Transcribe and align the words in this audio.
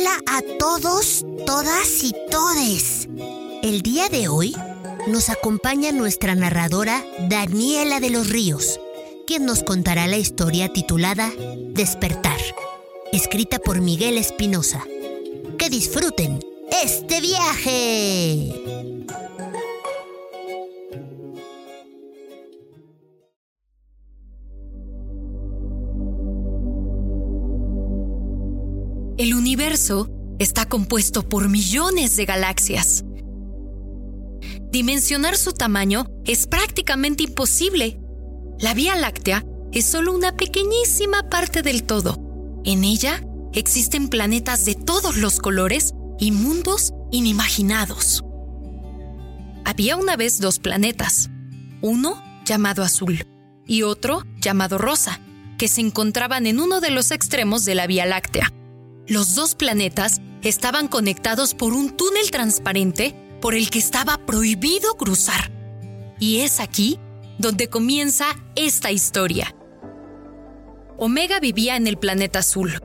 Hola 0.00 0.16
a 0.24 0.40
todos, 0.58 1.26
todas 1.44 2.04
y 2.04 2.14
todes. 2.30 3.06
El 3.62 3.82
día 3.82 4.08
de 4.08 4.28
hoy 4.28 4.56
nos 5.08 5.28
acompaña 5.28 5.92
nuestra 5.92 6.34
narradora 6.34 7.04
Daniela 7.28 8.00
de 8.00 8.08
los 8.08 8.30
Ríos, 8.30 8.80
quien 9.26 9.44
nos 9.44 9.62
contará 9.62 10.06
la 10.06 10.16
historia 10.16 10.72
titulada 10.72 11.30
Despertar, 11.74 12.40
escrita 13.12 13.58
por 13.58 13.82
Miguel 13.82 14.16
Espinosa. 14.16 14.86
Que 15.58 15.68
disfruten 15.68 16.40
este 16.82 17.20
viaje. 17.20 18.39
El 29.20 29.34
universo 29.34 30.08
está 30.38 30.66
compuesto 30.66 31.28
por 31.28 31.50
millones 31.50 32.16
de 32.16 32.24
galaxias. 32.24 33.04
Dimensionar 34.72 35.36
su 35.36 35.52
tamaño 35.52 36.06
es 36.24 36.46
prácticamente 36.46 37.24
imposible. 37.24 38.00
La 38.60 38.72
Vía 38.72 38.96
Láctea 38.96 39.44
es 39.72 39.84
solo 39.84 40.14
una 40.14 40.38
pequeñísima 40.38 41.28
parte 41.28 41.60
del 41.60 41.82
todo. 41.82 42.18
En 42.64 42.82
ella 42.82 43.22
existen 43.52 44.08
planetas 44.08 44.64
de 44.64 44.74
todos 44.74 45.18
los 45.18 45.38
colores 45.38 45.92
y 46.18 46.32
mundos 46.32 46.94
inimaginados. 47.12 48.24
Había 49.66 49.98
una 49.98 50.16
vez 50.16 50.40
dos 50.40 50.58
planetas, 50.60 51.28
uno 51.82 52.24
llamado 52.46 52.82
azul 52.82 53.26
y 53.66 53.82
otro 53.82 54.22
llamado 54.40 54.78
rosa, 54.78 55.20
que 55.58 55.68
se 55.68 55.82
encontraban 55.82 56.46
en 56.46 56.58
uno 56.58 56.80
de 56.80 56.90
los 56.90 57.10
extremos 57.10 57.66
de 57.66 57.74
la 57.74 57.86
Vía 57.86 58.06
Láctea. 58.06 58.50
Los 59.10 59.34
dos 59.34 59.56
planetas 59.56 60.20
estaban 60.40 60.86
conectados 60.86 61.54
por 61.54 61.72
un 61.72 61.96
túnel 61.96 62.30
transparente 62.30 63.12
por 63.40 63.56
el 63.56 63.68
que 63.68 63.80
estaba 63.80 64.24
prohibido 64.24 64.96
cruzar. 64.96 65.50
Y 66.20 66.42
es 66.42 66.60
aquí 66.60 66.96
donde 67.36 67.68
comienza 67.68 68.26
esta 68.54 68.92
historia. 68.92 69.52
Omega 70.96 71.40
vivía 71.40 71.74
en 71.74 71.88
el 71.88 71.98
planeta 71.98 72.38
azul. 72.38 72.80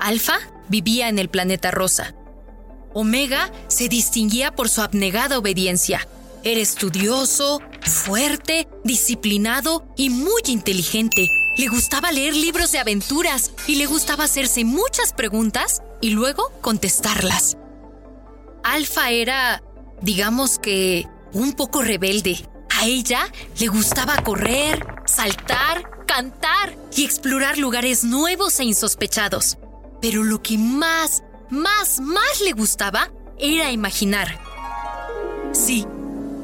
Alfa 0.00 0.38
vivía 0.70 1.10
en 1.10 1.18
el 1.18 1.28
planeta 1.28 1.70
rosa. 1.70 2.14
Omega 2.94 3.52
se 3.68 3.90
distinguía 3.90 4.54
por 4.54 4.70
su 4.70 4.80
abnegada 4.80 5.36
obediencia. 5.36 6.08
Era 6.42 6.60
estudioso, 6.62 7.60
fuerte, 7.82 8.66
disciplinado 8.82 9.86
y 9.94 10.08
muy 10.08 10.40
inteligente 10.46 11.28
le 11.56 11.68
gustaba 11.68 12.12
leer 12.12 12.34
libros 12.34 12.70
de 12.72 12.78
aventuras 12.78 13.50
y 13.66 13.76
le 13.76 13.86
gustaba 13.86 14.24
hacerse 14.24 14.64
muchas 14.64 15.12
preguntas 15.12 15.82
y 16.00 16.10
luego 16.10 16.52
contestarlas. 16.60 17.56
Alfa 18.62 19.10
era, 19.10 19.62
digamos 20.02 20.58
que, 20.58 21.06
un 21.32 21.54
poco 21.54 21.82
rebelde. 21.82 22.46
A 22.78 22.84
ella 22.84 23.20
le 23.58 23.68
gustaba 23.68 24.22
correr, 24.22 24.84
saltar, 25.06 26.04
cantar 26.06 26.76
y 26.94 27.04
explorar 27.04 27.56
lugares 27.56 28.04
nuevos 28.04 28.60
e 28.60 28.64
insospechados. 28.64 29.56
Pero 30.02 30.24
lo 30.24 30.42
que 30.42 30.58
más, 30.58 31.22
más, 31.48 32.00
más 32.00 32.40
le 32.44 32.52
gustaba 32.52 33.10
era 33.38 33.70
imaginar. 33.70 34.38
Sí, 35.52 35.86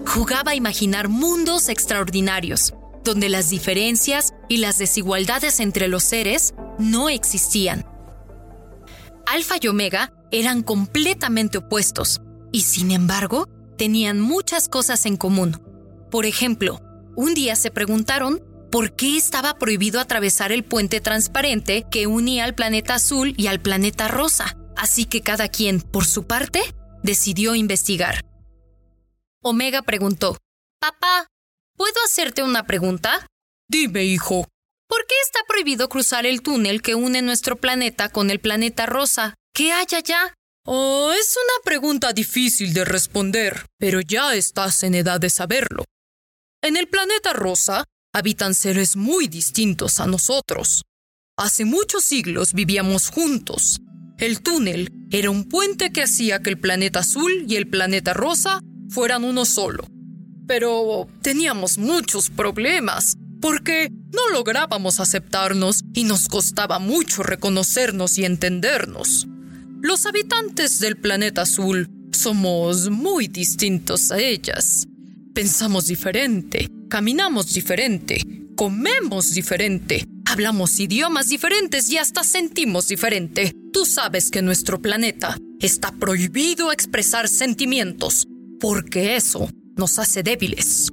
jugaba 0.06 0.52
a 0.52 0.54
imaginar 0.54 1.08
mundos 1.08 1.68
extraordinarios 1.68 2.72
donde 3.04 3.28
las 3.28 3.50
diferencias 3.50 4.34
y 4.48 4.58
las 4.58 4.78
desigualdades 4.78 5.60
entre 5.60 5.88
los 5.88 6.04
seres 6.04 6.54
no 6.78 7.08
existían. 7.08 7.86
Alfa 9.26 9.56
y 9.60 9.68
Omega 9.68 10.12
eran 10.30 10.62
completamente 10.62 11.58
opuestos 11.58 12.20
y 12.52 12.62
sin 12.62 12.90
embargo 12.90 13.48
tenían 13.76 14.20
muchas 14.20 14.68
cosas 14.68 15.06
en 15.06 15.16
común. 15.16 15.60
Por 16.10 16.26
ejemplo, 16.26 16.80
un 17.16 17.34
día 17.34 17.56
se 17.56 17.70
preguntaron 17.70 18.42
por 18.70 18.96
qué 18.96 19.16
estaba 19.16 19.58
prohibido 19.58 20.00
atravesar 20.00 20.50
el 20.50 20.64
puente 20.64 21.00
transparente 21.00 21.84
que 21.90 22.06
unía 22.06 22.44
al 22.44 22.54
planeta 22.54 22.94
azul 22.94 23.34
y 23.36 23.46
al 23.48 23.60
planeta 23.60 24.08
rosa, 24.08 24.56
así 24.76 25.04
que 25.04 25.20
cada 25.20 25.48
quien, 25.48 25.80
por 25.80 26.06
su 26.06 26.26
parte, 26.26 26.62
decidió 27.02 27.54
investigar. 27.54 28.24
Omega 29.42 29.82
preguntó, 29.82 30.38
Papá, 30.80 31.26
¿Puedo 31.82 31.96
hacerte 32.06 32.44
una 32.44 32.64
pregunta? 32.64 33.26
Dime, 33.68 34.04
hijo. 34.04 34.46
¿Por 34.86 35.04
qué 35.08 35.16
está 35.24 35.40
prohibido 35.48 35.88
cruzar 35.88 36.26
el 36.26 36.40
túnel 36.40 36.80
que 36.80 36.94
une 36.94 37.22
nuestro 37.22 37.56
planeta 37.56 38.08
con 38.08 38.30
el 38.30 38.38
planeta 38.38 38.86
rosa? 38.86 39.34
¿Qué 39.52 39.72
hay 39.72 39.86
allá? 39.92 40.32
Oh, 40.64 41.10
es 41.10 41.36
una 41.36 41.64
pregunta 41.64 42.12
difícil 42.12 42.72
de 42.72 42.84
responder, 42.84 43.66
pero 43.80 44.00
ya 44.00 44.32
estás 44.36 44.84
en 44.84 44.94
edad 44.94 45.18
de 45.18 45.28
saberlo. 45.28 45.82
En 46.62 46.76
el 46.76 46.86
planeta 46.86 47.32
rosa 47.32 47.82
habitan 48.14 48.54
seres 48.54 48.94
muy 48.94 49.26
distintos 49.26 49.98
a 49.98 50.06
nosotros. 50.06 50.84
Hace 51.36 51.64
muchos 51.64 52.04
siglos 52.04 52.52
vivíamos 52.52 53.10
juntos. 53.10 53.80
El 54.18 54.40
túnel 54.40 54.88
era 55.10 55.30
un 55.30 55.48
puente 55.48 55.90
que 55.90 56.04
hacía 56.04 56.42
que 56.44 56.50
el 56.50 56.60
planeta 56.60 57.00
azul 57.00 57.44
y 57.48 57.56
el 57.56 57.68
planeta 57.68 58.14
rosa 58.14 58.60
fueran 58.88 59.24
uno 59.24 59.44
solo 59.44 59.91
pero 60.52 61.08
teníamos 61.22 61.78
muchos 61.78 62.28
problemas 62.28 63.16
porque 63.40 63.90
no 63.90 64.28
lográbamos 64.34 65.00
aceptarnos 65.00 65.82
y 65.94 66.04
nos 66.04 66.28
costaba 66.28 66.78
mucho 66.78 67.22
reconocernos 67.22 68.18
y 68.18 68.26
entendernos. 68.26 69.26
Los 69.80 70.04
habitantes 70.04 70.78
del 70.78 70.98
planeta 70.98 71.40
azul 71.40 71.88
somos 72.12 72.90
muy 72.90 73.28
distintos 73.28 74.12
a 74.12 74.18
ellas. 74.18 74.86
Pensamos 75.32 75.86
diferente, 75.86 76.68
caminamos 76.90 77.54
diferente, 77.54 78.20
comemos 78.54 79.32
diferente, 79.32 80.06
hablamos 80.26 80.78
idiomas 80.80 81.30
diferentes 81.30 81.90
y 81.90 81.96
hasta 81.96 82.24
sentimos 82.24 82.88
diferente. 82.88 83.54
Tú 83.72 83.86
sabes 83.86 84.30
que 84.30 84.42
nuestro 84.42 84.82
planeta 84.82 85.34
está 85.60 85.92
prohibido 85.92 86.72
expresar 86.72 87.26
sentimientos, 87.26 88.26
porque 88.60 89.16
eso 89.16 89.48
nos 89.76 89.98
hace 89.98 90.22
débiles. 90.22 90.92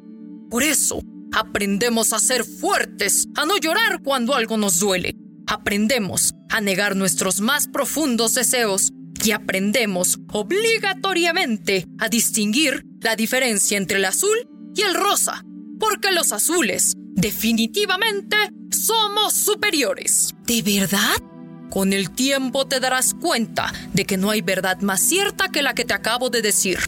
Por 0.50 0.64
eso, 0.64 1.02
aprendemos 1.32 2.14
a 2.14 2.20
ser 2.20 2.44
fuertes, 2.44 3.28
a 3.36 3.46
no 3.46 3.58
llorar 3.58 4.02
cuando 4.04 4.34
algo 4.34 4.58
nos 4.58 4.80
duele. 4.80 5.16
Aprendemos 5.48 6.34
a 6.50 6.62
negar 6.62 6.96
nuestros 6.96 7.42
más 7.42 7.68
profundos 7.68 8.36
deseos 8.36 8.92
y 9.24 9.32
aprendemos 9.32 10.20
obligatoriamente 10.32 11.88
a 12.00 12.10
distinguir 12.10 12.86
la 13.02 13.16
diferencia 13.16 13.78
entre 13.78 13.98
el 13.98 14.06
azul 14.06 14.38
y 14.76 14.82
el 14.82 14.94
rosa, 14.94 15.44
porque 15.80 16.12
los 16.12 16.32
azules 16.32 16.94
definitivamente 17.16 18.38
somos 18.72 19.34
superiores. 19.34 20.34
¿De 20.46 20.62
verdad? 20.62 21.18
Con 21.70 21.94
el 21.94 22.12
tiempo 22.12 22.68
te 22.68 22.80
darás 22.80 23.14
cuenta 23.14 23.72
de 23.94 24.06
que 24.06 24.18
no 24.18 24.32
hay 24.32 24.42
verdad 24.42 24.80
más 24.82 25.02
cierta 25.02 25.50
que 25.50 25.62
la 25.62 25.74
que 25.76 25.86
te 25.86 25.94
acabo 25.94 26.30
de 26.30 26.42
decir. 26.42 26.80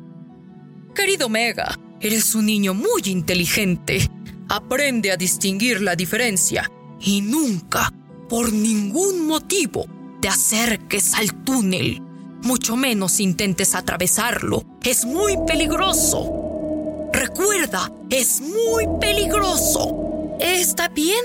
Querido 0.93 1.29
Mega, 1.29 1.79
eres 1.99 2.35
un 2.35 2.45
niño 2.45 2.73
muy 2.73 3.01
inteligente. 3.05 4.09
Aprende 4.49 5.11
a 5.11 5.17
distinguir 5.17 5.81
la 5.81 5.95
diferencia 5.95 6.69
y 6.99 7.21
nunca, 7.21 7.91
por 8.27 8.51
ningún 8.51 9.25
motivo, 9.25 9.85
te 10.21 10.27
acerques 10.27 11.13
al 11.13 11.43
túnel. 11.43 12.01
Mucho 12.43 12.75
menos 12.75 13.19
intentes 13.19 13.73
atravesarlo. 13.75 14.63
Es 14.83 15.05
muy 15.05 15.37
peligroso. 15.47 17.09
Recuerda, 17.13 17.91
es 18.09 18.41
muy 18.41 18.85
peligroso. 18.99 20.37
Está 20.39 20.89
bien. 20.89 21.23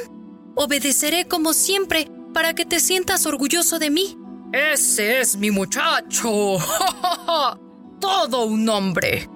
Obedeceré 0.55 1.27
como 1.27 1.53
siempre 1.53 2.09
para 2.33 2.55
que 2.55 2.65
te 2.65 2.81
sientas 2.81 3.27
orgulloso 3.27 3.79
de 3.79 3.91
mí. 3.91 4.17
Ese 4.53 5.21
es 5.21 5.37
mi 5.37 5.51
muchacho. 5.51 6.59
Todo 8.01 8.45
un 8.45 8.69
hombre. 8.69 9.29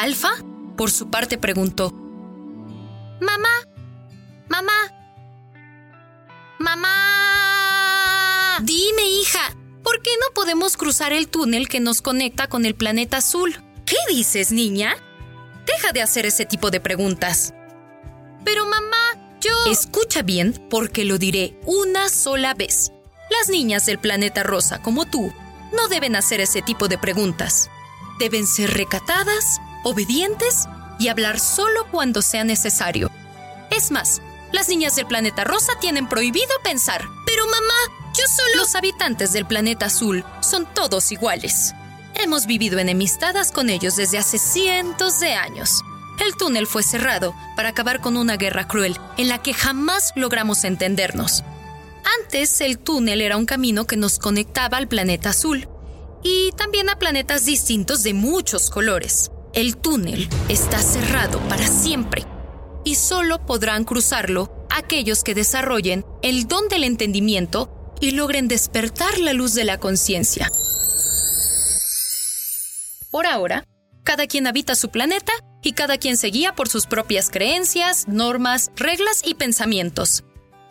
Alfa, 0.00 0.30
por 0.78 0.90
su 0.90 1.10
parte, 1.10 1.36
preguntó, 1.36 1.92
Mamá, 3.20 3.50
mamá, 4.48 4.72
mamá. 6.58 8.56
Dime, 8.62 9.02
hija, 9.02 9.54
¿por 9.82 10.00
qué 10.00 10.08
no 10.18 10.32
podemos 10.32 10.78
cruzar 10.78 11.12
el 11.12 11.28
túnel 11.28 11.68
que 11.68 11.80
nos 11.80 12.00
conecta 12.00 12.46
con 12.46 12.64
el 12.64 12.74
planeta 12.74 13.18
azul? 13.18 13.62
¿Qué 13.84 13.98
dices, 14.08 14.52
niña? 14.52 14.96
Deja 15.66 15.92
de 15.92 16.00
hacer 16.00 16.24
ese 16.24 16.46
tipo 16.46 16.70
de 16.70 16.80
preguntas. 16.80 17.52
Pero 18.42 18.64
mamá, 18.64 19.36
yo... 19.42 19.52
Escucha 19.70 20.22
bien 20.22 20.66
porque 20.70 21.04
lo 21.04 21.18
diré 21.18 21.60
una 21.66 22.08
sola 22.08 22.54
vez. 22.54 22.90
Las 23.28 23.50
niñas 23.50 23.84
del 23.84 23.98
planeta 23.98 24.44
rosa 24.44 24.80
como 24.80 25.04
tú 25.04 25.30
no 25.76 25.88
deben 25.88 26.16
hacer 26.16 26.40
ese 26.40 26.62
tipo 26.62 26.88
de 26.88 26.96
preguntas. 26.96 27.68
Deben 28.18 28.46
ser 28.46 28.72
recatadas 28.72 29.60
obedientes 29.84 30.68
y 30.98 31.08
hablar 31.08 31.40
solo 31.40 31.86
cuando 31.90 32.22
sea 32.22 32.44
necesario. 32.44 33.10
Es 33.70 33.90
más, 33.90 34.20
las 34.52 34.68
niñas 34.68 34.96
del 34.96 35.06
planeta 35.06 35.44
rosa 35.44 35.72
tienen 35.80 36.08
prohibido 36.08 36.50
pensar. 36.62 37.04
Pero 37.26 37.44
mamá, 37.46 37.96
Yo 38.16 38.24
solo... 38.26 38.56
Los 38.56 38.74
habitantes 38.74 39.32
del 39.32 39.46
planeta 39.46 39.86
azul 39.86 40.24
son 40.40 40.66
todos 40.74 41.12
iguales. 41.12 41.74
Hemos 42.14 42.46
vivido 42.46 42.78
enemistadas 42.78 43.52
con 43.52 43.70
ellos 43.70 43.96
desde 43.96 44.18
hace 44.18 44.38
cientos 44.38 45.20
de 45.20 45.34
años. 45.34 45.82
El 46.18 46.36
túnel 46.36 46.66
fue 46.66 46.82
cerrado 46.82 47.34
para 47.56 47.70
acabar 47.70 48.00
con 48.00 48.16
una 48.16 48.36
guerra 48.36 48.68
cruel 48.68 48.98
en 49.16 49.28
la 49.28 49.38
que 49.38 49.54
jamás 49.54 50.12
logramos 50.16 50.64
entendernos. 50.64 51.44
Antes 52.20 52.60
el 52.60 52.78
túnel 52.78 53.20
era 53.20 53.36
un 53.36 53.46
camino 53.46 53.86
que 53.86 53.96
nos 53.96 54.18
conectaba 54.18 54.76
al 54.76 54.88
planeta 54.88 55.30
azul 55.30 55.68
y 56.22 56.52
también 56.52 56.90
a 56.90 56.98
planetas 56.98 57.46
distintos 57.46 58.02
de 58.02 58.12
muchos 58.12 58.68
colores. 58.68 59.30
El 59.52 59.76
túnel 59.76 60.28
está 60.48 60.78
cerrado 60.78 61.40
para 61.48 61.66
siempre 61.66 62.24
y 62.84 62.94
solo 62.94 63.44
podrán 63.46 63.84
cruzarlo 63.84 64.66
aquellos 64.70 65.24
que 65.24 65.34
desarrollen 65.34 66.06
el 66.22 66.46
don 66.46 66.68
del 66.68 66.84
entendimiento 66.84 67.94
y 68.00 68.12
logren 68.12 68.46
despertar 68.46 69.18
la 69.18 69.32
luz 69.32 69.54
de 69.54 69.64
la 69.64 69.78
conciencia. 69.78 70.48
Por 73.10 73.26
ahora, 73.26 73.64
cada 74.04 74.28
quien 74.28 74.46
habita 74.46 74.76
su 74.76 74.90
planeta 74.90 75.32
y 75.62 75.72
cada 75.72 75.98
quien 75.98 76.16
se 76.16 76.28
guía 76.28 76.54
por 76.54 76.68
sus 76.68 76.86
propias 76.86 77.28
creencias, 77.28 78.06
normas, 78.06 78.70
reglas 78.76 79.20
y 79.24 79.34
pensamientos. 79.34 80.22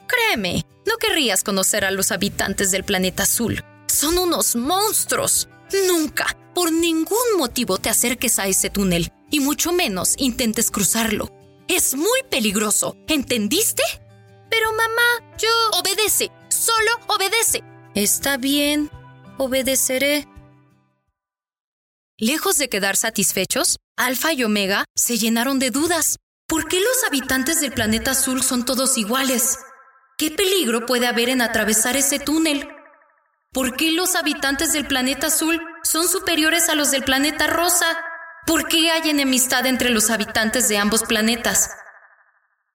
Créeme, 0.08 0.66
no 0.88 0.96
querrías 0.98 1.44
conocer 1.44 1.84
a 1.84 1.92
los 1.92 2.14
habitantes 2.14 2.72
del 2.72 2.86
planeta 2.86 3.24
azul. 3.24 3.62
Son 3.88 4.18
unos 4.18 4.56
monstruos. 4.56 5.50
Nunca, 5.88 6.25
por 6.60 6.74
ningún 6.74 7.38
motivo 7.38 7.78
te 7.78 7.90
acerques 7.90 8.38
a 8.38 8.48
ese 8.48 8.70
túnel, 8.70 9.14
y 9.32 9.40
mucho 9.40 9.72
menos 9.72 10.16
intentes 10.18 10.72
cruzarlo. 10.72 11.32
Es 11.70 11.96
muy 11.96 12.20
peligroso, 12.30 12.98
¿entendiste? 13.08 13.82
Pero 14.50 14.70
mamá, 14.74 15.38
yo... 15.38 15.48
Obedece, 15.80 16.30
solo 16.50 16.92
obedece. 17.08 17.64
Está 17.96 18.36
bien, 18.36 18.92
obedeceré. 19.38 20.28
Lejos 22.18 22.58
de 22.58 22.68
quedar 22.68 22.98
satisfechos, 22.98 23.78
Alfa 23.96 24.34
y 24.34 24.44
Omega 24.44 24.84
se 24.98 25.18
llenaron 25.18 25.60
de 25.60 25.72
dudas. 25.72 26.18
¿Por 26.46 26.68
qué 26.68 26.82
los 26.82 27.06
habitantes 27.08 27.62
del 27.62 27.72
planeta 27.72 28.12
azul 28.12 28.44
son 28.44 28.66
todos 28.66 28.98
iguales? 28.98 29.60
¿Qué 30.18 30.30
peligro 30.30 30.86
puede 30.86 31.08
haber 31.08 31.30
en 31.30 31.42
atravesar 31.42 31.96
ese 31.96 32.20
túnel? 32.20 32.68
¿Por 33.54 33.78
qué 33.78 33.94
los 33.94 34.18
habitantes 34.18 34.74
del 34.74 34.86
planeta 34.86 35.28
azul 35.28 35.62
son 35.84 36.08
superiores 36.08 36.70
a 36.70 36.76
los 36.76 36.92
del 36.92 37.04
planeta 37.04 37.48
rosa? 37.48 37.86
¿Por 38.46 38.68
qué 38.68 38.92
hay 38.92 39.10
enemistad 39.10 39.66
entre 39.66 39.90
los 39.90 40.10
habitantes 40.10 40.68
de 40.70 40.78
ambos 40.78 41.04
planetas? 41.04 41.72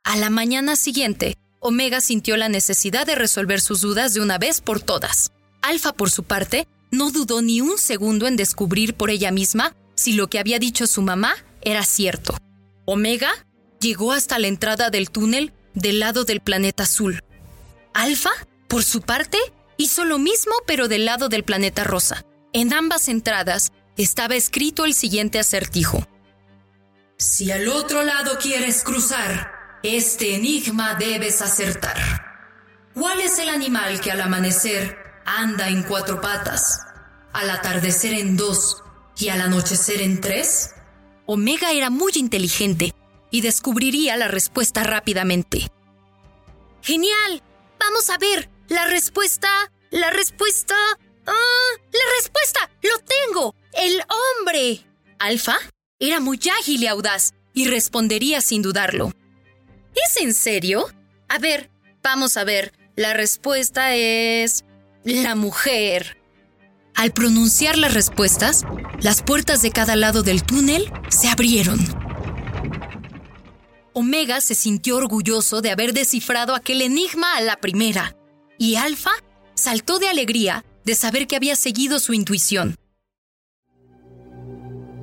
A 0.04 0.16
la 0.16 0.30
mañana 0.30 0.76
siguiente, 0.76 1.36
Omega 1.60 2.00
sintió 2.00 2.36
la 2.36 2.48
necesidad 2.48 3.06
de 3.06 3.14
resolver 3.14 3.60
sus 3.60 3.80
dudas 3.80 4.14
de 4.14 4.20
una 4.20 4.38
vez 4.38 4.60
por 4.60 4.80
todas. 4.80 5.32
Alfa, 5.62 5.92
por 5.92 6.10
su 6.10 6.24
parte, 6.24 6.68
no 6.90 7.10
dudó 7.10 7.42
ni 7.42 7.60
un 7.60 7.78
segundo 7.78 8.26
en 8.26 8.36
descubrir 8.36 8.94
por 8.94 9.10
ella 9.10 9.30
misma 9.30 9.74
si 9.94 10.12
lo 10.12 10.28
que 10.28 10.38
había 10.38 10.58
dicho 10.58 10.86
su 10.86 11.02
mamá 11.02 11.34
era 11.62 11.82
cierto. 11.84 12.36
Omega 12.84 13.32
llegó 13.80 14.12
hasta 14.12 14.38
la 14.38 14.48
entrada 14.48 14.90
del 14.90 15.10
túnel 15.10 15.52
del 15.72 16.00
lado 16.00 16.24
del 16.24 16.40
planeta 16.40 16.84
azul. 16.84 17.22
Alfa, 17.94 18.30
por 18.68 18.84
su 18.84 19.00
parte, 19.00 19.38
hizo 19.76 20.04
lo 20.04 20.18
mismo 20.18 20.52
pero 20.66 20.88
del 20.88 21.04
lado 21.04 21.28
del 21.28 21.44
planeta 21.44 21.84
rosa. 21.84 22.24
En 22.54 22.72
ambas 22.72 23.08
entradas 23.08 23.72
estaba 23.96 24.36
escrito 24.36 24.84
el 24.84 24.94
siguiente 24.94 25.40
acertijo. 25.40 26.06
Si 27.18 27.50
al 27.50 27.68
otro 27.68 28.04
lado 28.04 28.38
quieres 28.40 28.84
cruzar, 28.84 29.80
este 29.82 30.36
enigma 30.36 30.94
debes 30.94 31.42
acertar. 31.42 31.96
¿Cuál 32.94 33.20
es 33.20 33.40
el 33.40 33.48
animal 33.48 34.00
que 34.00 34.12
al 34.12 34.20
amanecer 34.20 34.96
anda 35.26 35.68
en 35.68 35.82
cuatro 35.82 36.20
patas, 36.20 36.78
al 37.32 37.50
atardecer 37.50 38.14
en 38.14 38.36
dos 38.36 38.84
y 39.18 39.30
al 39.30 39.40
anochecer 39.40 40.00
en 40.00 40.20
tres? 40.20 40.76
Omega 41.26 41.72
era 41.72 41.90
muy 41.90 42.12
inteligente 42.14 42.94
y 43.32 43.40
descubriría 43.40 44.16
la 44.16 44.28
respuesta 44.28 44.84
rápidamente. 44.84 45.72
¡Genial! 46.82 47.42
Vamos 47.80 48.10
a 48.10 48.18
ver. 48.18 48.48
La 48.68 48.86
respuesta. 48.86 49.72
La 49.90 50.10
respuesta. 50.10 50.76
¡Ah! 51.26 51.70
¡La 51.92 52.00
respuesta! 52.20 52.70
¡Lo 52.82 52.98
tengo! 52.98 53.54
¡El 53.72 54.00
hombre! 54.08 54.86
Alfa 55.18 55.56
era 55.98 56.20
muy 56.20 56.40
ágil 56.60 56.82
y 56.82 56.86
audaz 56.86 57.34
y 57.54 57.68
respondería 57.68 58.40
sin 58.40 58.62
dudarlo. 58.62 59.12
¿Es 59.94 60.20
en 60.20 60.34
serio? 60.34 60.86
A 61.28 61.38
ver, 61.38 61.70
vamos 62.02 62.36
a 62.36 62.44
ver. 62.44 62.72
La 62.96 63.14
respuesta 63.14 63.94
es... 63.94 64.64
La 65.04 65.34
mujer. 65.34 66.18
Al 66.94 67.12
pronunciar 67.12 67.76
las 67.76 67.94
respuestas, 67.94 68.64
las 69.00 69.22
puertas 69.22 69.62
de 69.62 69.70
cada 69.70 69.96
lado 69.96 70.22
del 70.22 70.44
túnel 70.44 70.92
se 71.08 71.28
abrieron. 71.28 71.78
Omega 73.92 74.40
se 74.40 74.54
sintió 74.54 74.96
orgulloso 74.96 75.60
de 75.60 75.70
haber 75.70 75.92
descifrado 75.92 76.54
aquel 76.54 76.82
enigma 76.82 77.36
a 77.36 77.40
la 77.40 77.56
primera, 77.56 78.16
y 78.58 78.76
Alfa 78.76 79.12
saltó 79.54 79.98
de 79.98 80.08
alegría 80.08 80.64
de 80.84 80.94
saber 80.94 81.26
que 81.26 81.36
había 81.36 81.56
seguido 81.56 81.98
su 81.98 82.12
intuición. 82.14 82.76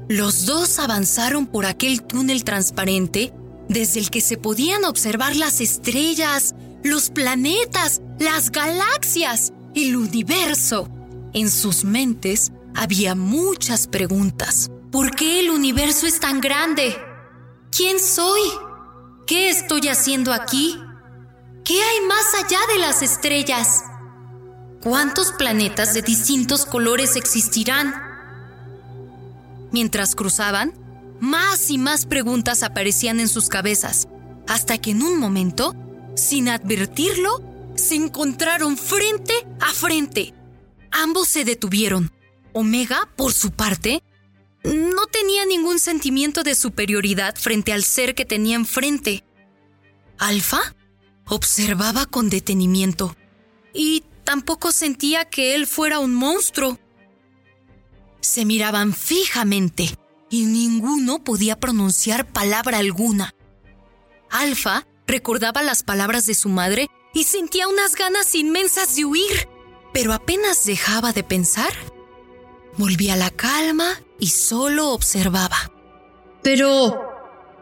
Los 0.09 0.45
dos 0.45 0.77
avanzaron 0.79 1.47
por 1.47 1.65
aquel 1.65 2.03
túnel 2.03 2.43
transparente 2.43 3.33
desde 3.69 4.01
el 4.01 4.09
que 4.09 4.19
se 4.19 4.37
podían 4.37 4.83
observar 4.83 5.35
las 5.37 5.61
estrellas, 5.61 6.53
los 6.83 7.09
planetas, 7.09 8.01
las 8.19 8.51
galaxias, 8.51 9.53
el 9.73 9.95
universo. 9.95 10.89
En 11.33 11.49
sus 11.49 11.85
mentes 11.85 12.51
había 12.75 13.15
muchas 13.15 13.87
preguntas. 13.87 14.69
¿Por 14.91 15.15
qué 15.15 15.39
el 15.39 15.49
universo 15.49 16.05
es 16.05 16.19
tan 16.19 16.41
grande? 16.41 16.93
¿Quién 17.71 17.97
soy? 17.99 18.41
¿Qué 19.25 19.49
estoy 19.49 19.87
haciendo 19.87 20.33
aquí? 20.33 20.77
¿Qué 21.63 21.81
hay 21.81 22.05
más 22.05 22.43
allá 22.43 22.59
de 22.73 22.79
las 22.79 23.01
estrellas? 23.01 23.83
¿Cuántos 24.81 25.31
planetas 25.33 25.93
de 25.93 26.01
distintos 26.01 26.65
colores 26.65 27.15
existirán? 27.15 27.93
Mientras 29.71 30.15
cruzaban, 30.15 30.73
más 31.19 31.69
y 31.69 31.77
más 31.77 32.07
preguntas 32.07 32.63
aparecían 32.63 33.19
en 33.19 33.29
sus 33.29 33.47
cabezas, 33.47 34.07
hasta 34.47 34.79
que 34.79 34.91
en 34.91 35.03
un 35.03 35.19
momento, 35.19 35.75
sin 36.15 36.49
advertirlo, 36.49 37.43
se 37.75 37.93
encontraron 37.93 38.75
frente 38.75 39.33
a 39.59 39.71
frente. 39.71 40.33
Ambos 40.89 41.27
se 41.27 41.45
detuvieron. 41.45 42.11
Omega, 42.51 43.07
por 43.15 43.33
su 43.33 43.51
parte, 43.51 44.01
no 44.63 45.05
tenía 45.11 45.45
ningún 45.45 45.77
sentimiento 45.77 46.41
de 46.41 46.55
superioridad 46.55 47.35
frente 47.35 47.71
al 47.71 47.83
ser 47.83 48.15
que 48.15 48.25
tenía 48.25 48.55
enfrente. 48.55 49.23
Alfa 50.17 50.75
observaba 51.27 52.07
con 52.07 52.29
detenimiento 52.29 53.15
y 53.73 54.03
tampoco 54.23 54.71
sentía 54.71 55.25
que 55.25 55.55
él 55.55 55.67
fuera 55.67 55.99
un 55.99 56.13
monstruo. 56.13 56.79
Se 58.21 58.45
miraban 58.45 58.93
fijamente 58.93 59.95
y 60.29 60.45
ninguno 60.45 61.23
podía 61.23 61.59
pronunciar 61.59 62.25
palabra 62.25 62.77
alguna. 62.77 63.33
Alfa 64.29 64.87
recordaba 65.07 65.61
las 65.61 65.83
palabras 65.83 66.25
de 66.25 66.35
su 66.35 66.49
madre 66.49 66.87
y 67.13 67.25
sentía 67.25 67.67
unas 67.67 67.95
ganas 67.95 68.33
inmensas 68.35 68.95
de 68.95 69.05
huir, 69.05 69.49
pero 69.93 70.13
apenas 70.13 70.65
dejaba 70.65 71.11
de 71.11 71.23
pensar, 71.23 71.73
volvía 72.77 73.17
la 73.17 73.29
calma 73.29 74.01
y 74.19 74.27
solo 74.27 74.91
observaba. 74.91 75.71
Pero, 76.43 77.01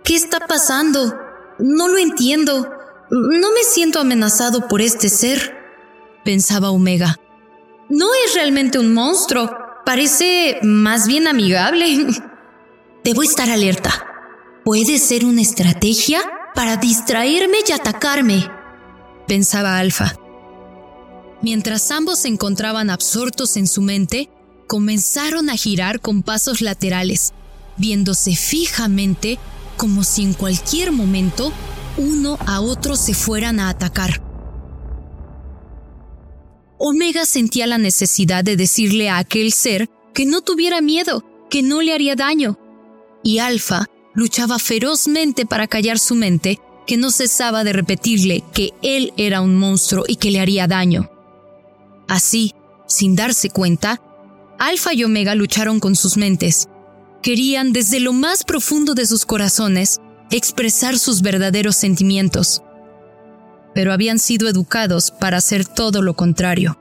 ¿qué 0.04 0.16
está 0.16 0.40
pasando? 0.40 1.18
No 1.58 1.88
lo 1.88 1.98
entiendo. 1.98 2.70
No 3.10 3.52
me 3.52 3.64
siento 3.64 4.00
amenazado 4.00 4.68
por 4.68 4.82
este 4.82 5.10
ser, 5.10 5.59
pensaba 6.24 6.72
Omega. 6.72 7.18
No 7.90 8.08
es 8.26 8.36
realmente 8.36 8.80
un 8.80 8.94
monstruo, 8.94 9.50
parece 9.86 10.60
más 10.62 11.08
bien 11.08 11.28
amigable. 11.28 12.08
Debo 13.04 13.24
estar 13.24 13.50
alerta. 13.50 14.06
Puede 14.64 15.00
ser 15.00 15.26
una 15.26 15.42
estrategia 15.42 16.22
para 16.54 16.78
distraerme 16.78 17.60
y 17.68 17.72
atacarme, 17.72 18.52
pensaba 19.28 19.80
Alfa. 19.80 20.16
Mientras 21.42 21.90
ambos 21.92 22.20
se 22.20 22.28
encontraban 22.28 22.90
absortos 22.90 23.56
en 23.56 23.68
su 23.68 23.82
mente, 23.82 24.30
comenzaron 24.68 25.50
a 25.50 25.56
girar 25.56 26.02
con 26.02 26.22
pasos 26.22 26.62
laterales, 26.62 27.34
viéndose 27.78 28.36
fijamente 28.36 29.40
como 29.78 30.04
si 30.04 30.24
en 30.24 30.34
cualquier 30.34 30.92
momento 30.92 31.54
uno 31.98 32.38
a 32.46 32.60
otro 32.60 32.96
se 32.96 33.14
fueran 33.14 33.60
a 33.60 33.70
atacar. 33.70 34.29
Omega 36.80 37.26
sentía 37.26 37.68
la 37.68 37.78
necesidad 37.78 38.44
de 38.44 38.56
decirle 38.56 39.10
a 39.10 39.18
aquel 39.18 39.52
ser 39.52 39.90
que 40.14 40.26
no 40.26 40.42
tuviera 40.42 40.80
miedo, 40.80 41.26
que 41.50 41.62
no 41.62 41.82
le 41.82 41.94
haría 41.94 42.16
daño. 42.16 42.58
Y 43.22 43.40
Alfa 43.40 43.88
luchaba 44.16 44.60
ferozmente 44.60 45.46
para 45.46 45.68
callar 45.68 46.00
su 46.00 46.16
mente, 46.16 46.60
que 46.88 46.96
no 46.96 47.12
cesaba 47.12 47.66
de 47.66 47.74
repetirle 47.74 48.44
que 48.54 48.72
él 48.82 49.14
era 49.18 49.42
un 49.42 49.56
monstruo 49.58 50.06
y 50.08 50.16
que 50.16 50.32
le 50.32 50.40
haría 50.40 50.68
daño. 50.68 51.12
Así, 52.08 52.56
sin 52.88 53.16
darse 53.16 53.50
cuenta, 53.50 54.02
Alfa 54.58 54.94
y 54.94 55.04
Omega 55.04 55.36
lucharon 55.36 55.82
con 55.82 55.98
sus 55.98 56.16
mentes. 56.16 56.68
Querían 57.22 57.74
desde 57.74 58.00
lo 58.00 58.14
más 58.14 58.46
profundo 58.46 58.94
de 58.96 59.06
sus 59.06 59.26
corazones 59.26 60.00
expresar 60.32 60.98
sus 60.98 61.22
verdaderos 61.22 61.76
sentimientos, 61.76 62.62
pero 63.74 63.94
habían 63.94 64.20
sido 64.20 64.48
educados 64.48 65.12
para 65.12 65.38
hacer 65.38 65.66
todo 65.66 66.02
lo 66.02 66.16
contrario. 66.16 66.78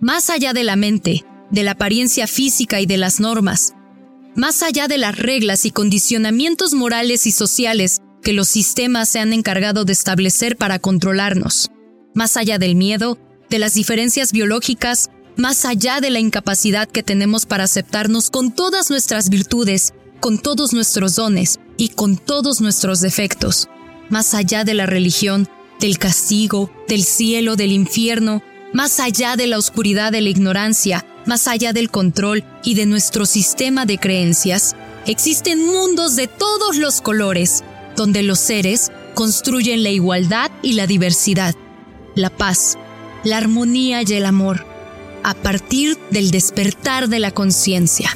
Más 0.00 0.30
allá 0.30 0.52
de 0.52 0.64
la 0.64 0.76
mente, 0.76 1.24
de 1.50 1.62
la 1.62 1.72
apariencia 1.72 2.26
física 2.26 2.80
y 2.80 2.86
de 2.86 2.96
las 2.96 3.20
normas, 3.20 3.74
más 4.34 4.62
allá 4.62 4.88
de 4.88 4.98
las 4.98 5.18
reglas 5.18 5.64
y 5.64 5.70
condicionamientos 5.70 6.74
morales 6.74 7.26
y 7.26 7.32
sociales 7.32 8.00
que 8.22 8.32
los 8.32 8.48
sistemas 8.48 9.08
se 9.08 9.18
han 9.18 9.32
encargado 9.32 9.84
de 9.84 9.92
establecer 9.92 10.56
para 10.56 10.78
controlarnos, 10.78 11.70
más 12.14 12.36
allá 12.36 12.58
del 12.58 12.74
miedo, 12.74 13.18
de 13.50 13.58
las 13.58 13.74
diferencias 13.74 14.32
biológicas, 14.32 15.10
más 15.36 15.64
allá 15.64 16.00
de 16.00 16.10
la 16.10 16.20
incapacidad 16.20 16.88
que 16.88 17.02
tenemos 17.02 17.46
para 17.46 17.64
aceptarnos 17.64 18.30
con 18.30 18.52
todas 18.52 18.90
nuestras 18.90 19.28
virtudes, 19.28 19.92
con 20.20 20.38
todos 20.38 20.72
nuestros 20.72 21.16
dones 21.16 21.58
y 21.76 21.90
con 21.90 22.16
todos 22.16 22.60
nuestros 22.60 23.00
defectos, 23.00 23.68
más 24.12 24.34
allá 24.34 24.62
de 24.62 24.74
la 24.74 24.84
religión, 24.84 25.48
del 25.80 25.98
castigo, 25.98 26.70
del 26.86 27.02
cielo, 27.02 27.56
del 27.56 27.72
infierno, 27.72 28.42
más 28.74 29.00
allá 29.00 29.36
de 29.36 29.46
la 29.46 29.56
oscuridad 29.56 30.12
de 30.12 30.20
la 30.20 30.28
ignorancia, 30.28 31.06
más 31.24 31.48
allá 31.48 31.72
del 31.72 31.90
control 31.90 32.44
y 32.62 32.74
de 32.74 32.84
nuestro 32.84 33.24
sistema 33.24 33.86
de 33.86 33.96
creencias, 33.96 34.76
existen 35.06 35.64
mundos 35.64 36.14
de 36.14 36.28
todos 36.28 36.76
los 36.76 37.00
colores, 37.00 37.64
donde 37.96 38.22
los 38.22 38.38
seres 38.38 38.92
construyen 39.14 39.82
la 39.82 39.90
igualdad 39.90 40.50
y 40.62 40.74
la 40.74 40.86
diversidad, 40.86 41.54
la 42.14 42.28
paz, 42.28 42.76
la 43.24 43.38
armonía 43.38 44.02
y 44.02 44.12
el 44.12 44.26
amor, 44.26 44.66
a 45.24 45.32
partir 45.32 45.96
del 46.10 46.30
despertar 46.30 47.08
de 47.08 47.18
la 47.18 47.30
conciencia. 47.30 48.10